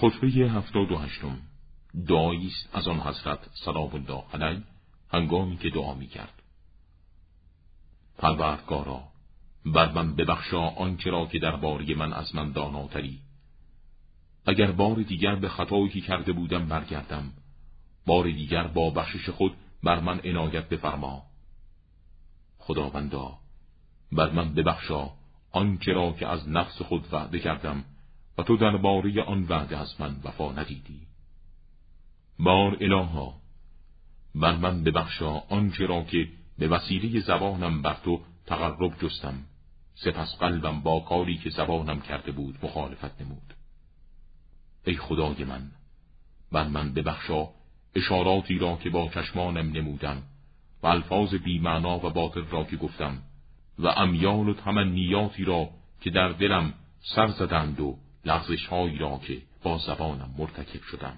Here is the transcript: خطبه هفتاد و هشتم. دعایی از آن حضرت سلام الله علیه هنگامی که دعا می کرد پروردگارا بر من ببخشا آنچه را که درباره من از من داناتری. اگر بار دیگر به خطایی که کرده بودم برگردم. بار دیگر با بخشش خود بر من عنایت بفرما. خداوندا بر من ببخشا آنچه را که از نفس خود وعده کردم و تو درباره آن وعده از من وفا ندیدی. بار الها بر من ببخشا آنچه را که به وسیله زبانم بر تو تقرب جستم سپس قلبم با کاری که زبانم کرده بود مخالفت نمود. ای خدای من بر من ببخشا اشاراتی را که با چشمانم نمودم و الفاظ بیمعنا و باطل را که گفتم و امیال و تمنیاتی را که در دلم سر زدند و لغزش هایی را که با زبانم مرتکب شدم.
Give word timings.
خطبه 0.00 0.28
هفتاد 0.28 0.92
و 0.92 0.98
هشتم. 0.98 1.38
دعایی 2.08 2.52
از 2.72 2.88
آن 2.88 3.00
حضرت 3.00 3.38
سلام 3.64 3.94
الله 3.94 4.24
علیه 4.32 4.62
هنگامی 5.12 5.56
که 5.56 5.70
دعا 5.70 5.94
می 5.94 6.06
کرد 6.06 6.42
پروردگارا 8.18 9.02
بر 9.66 9.92
من 9.92 10.16
ببخشا 10.16 10.60
آنچه 10.60 11.10
را 11.10 11.26
که 11.26 11.38
درباره 11.38 11.94
من 11.94 12.12
از 12.12 12.34
من 12.34 12.52
داناتری. 12.52 13.20
اگر 14.46 14.72
بار 14.72 14.96
دیگر 15.02 15.34
به 15.34 15.48
خطایی 15.48 15.88
که 15.88 16.00
کرده 16.00 16.32
بودم 16.32 16.68
برگردم. 16.68 17.32
بار 18.06 18.24
دیگر 18.24 18.66
با 18.66 18.90
بخشش 18.90 19.28
خود 19.28 19.52
بر 19.82 20.00
من 20.00 20.20
عنایت 20.24 20.68
بفرما. 20.68 21.22
خداوندا 22.58 23.38
بر 24.12 24.30
من 24.30 24.54
ببخشا 24.54 25.10
آنچه 25.52 25.92
را 25.92 26.12
که 26.12 26.26
از 26.26 26.48
نفس 26.48 26.82
خود 26.82 27.12
وعده 27.12 27.38
کردم 27.38 27.84
و 28.38 28.42
تو 28.42 28.56
درباره 28.56 29.22
آن 29.22 29.46
وعده 29.48 29.76
از 29.76 30.00
من 30.00 30.16
وفا 30.24 30.52
ندیدی. 30.52 31.00
بار 32.38 32.76
الها 32.80 33.34
بر 34.34 34.56
من 34.56 34.84
ببخشا 34.84 35.30
آنچه 35.30 35.86
را 35.86 36.02
که 36.02 36.28
به 36.58 36.68
وسیله 36.68 37.20
زبانم 37.20 37.82
بر 37.82 37.96
تو 38.04 38.20
تقرب 38.46 38.98
جستم 39.02 39.34
سپس 39.94 40.36
قلبم 40.40 40.80
با 40.80 41.00
کاری 41.00 41.38
که 41.38 41.50
زبانم 41.50 42.00
کرده 42.00 42.32
بود 42.32 42.58
مخالفت 42.62 43.22
نمود. 43.22 43.54
ای 44.84 44.96
خدای 44.96 45.44
من 45.44 45.70
بر 46.52 46.68
من 46.68 46.94
ببخشا 46.94 47.48
اشاراتی 47.94 48.58
را 48.58 48.76
که 48.76 48.90
با 48.90 49.08
چشمانم 49.08 49.72
نمودم 49.72 50.22
و 50.82 50.86
الفاظ 50.86 51.34
بیمعنا 51.34 52.06
و 52.06 52.10
باطل 52.10 52.44
را 52.50 52.64
که 52.64 52.76
گفتم 52.76 53.22
و 53.78 53.86
امیال 53.86 54.48
و 54.48 54.54
تمنیاتی 54.54 55.44
را 55.44 55.70
که 56.00 56.10
در 56.10 56.28
دلم 56.28 56.74
سر 57.00 57.28
زدند 57.28 57.80
و 57.80 57.98
لغزش 58.24 58.66
هایی 58.66 58.98
را 58.98 59.18
که 59.18 59.42
با 59.62 59.78
زبانم 59.78 60.34
مرتکب 60.38 60.82
شدم. 60.82 61.16